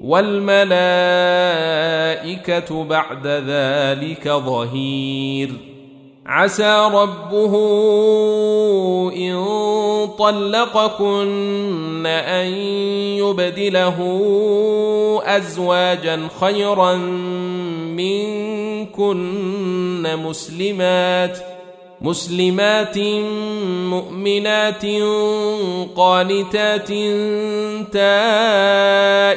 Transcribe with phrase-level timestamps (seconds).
[0.00, 0.74] والملائكة
[2.84, 5.52] بعد ذلك ظهير.
[6.26, 7.52] عسى ربه
[9.16, 9.36] إن
[10.18, 12.46] طلقكن أن
[13.18, 13.98] يبدله
[15.24, 16.94] أزواجا خيرا
[17.96, 19.22] منكن
[20.16, 21.55] مسلمات ۖ
[22.00, 22.98] مسلمات
[23.88, 24.86] مؤمنات
[25.96, 26.88] قانتات
[27.92, 29.32] تائبات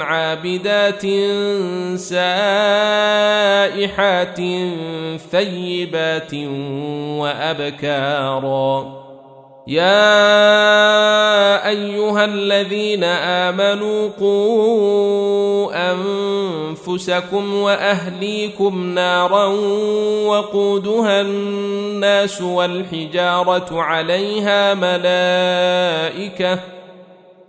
[0.00, 1.02] عابدات
[2.00, 3.20] سائحات
[5.30, 6.34] ثيبات
[7.20, 9.00] وأبكارا.
[9.68, 11.19] يا
[11.70, 19.46] أيها الذين آمنوا قوا أنفسكم وأهليكم نارا
[20.26, 26.60] وقودها الناس والحجارة عليها ملائكة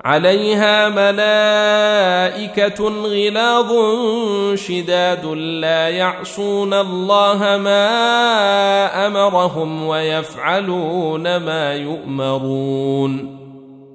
[0.06, 3.72] عليها ملائكة غلاظ
[4.56, 13.41] شداد لا يعصون الله ما أمرهم ويفعلون ما يؤمرون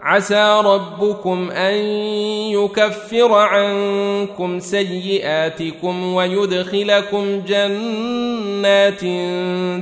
[0.00, 1.74] عسى ربكم أن
[2.52, 9.00] يكفر عنكم سيئاتكم ويدخلكم جنات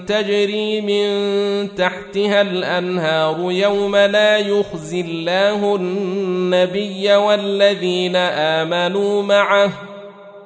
[0.08, 9.95] تجري من تحتها الأنهار يوم لا يخزي الله النبي والذين آمنوا معه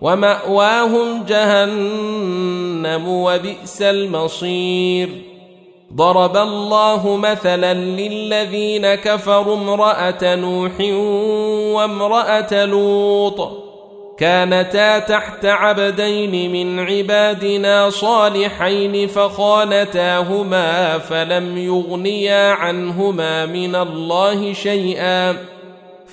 [0.00, 5.08] ومأواهم جهنم وبئس المصير.
[5.94, 10.72] ضرب الله مثلا للذين كفروا امرأة نوح
[11.74, 13.66] وامرأة لوط.
[14.18, 25.55] كانتا تحت عبدين من عبادنا صالحين فخانتاهما فلم يغنيا عنهما من الله شيئا.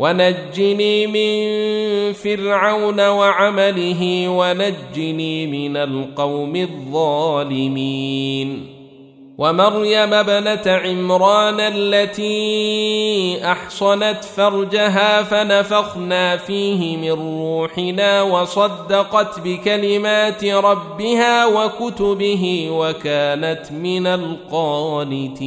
[0.00, 8.66] ونجني من فرعون وعمله ونجني من القوم الظالمين.
[9.38, 23.72] ومريم ابنة عمران التي أحصنت فرجها فنفخنا فيه من روحنا وصدقت بكلمات ربها وكتبه وكانت
[23.72, 25.40] من القانتين.